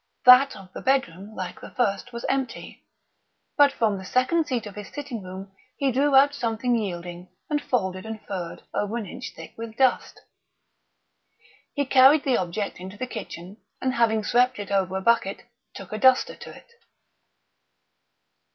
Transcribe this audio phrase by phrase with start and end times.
[0.25, 2.83] That of the bedroom, like the first, was empty;
[3.55, 7.61] but from the second seat of his sitting room he drew out something yielding and
[7.61, 10.19] folded and furred over an inch thick with dust.
[11.75, 15.43] He carried the object into the kitchen, and having swept it over a bucket,
[15.75, 16.71] took a duster to it.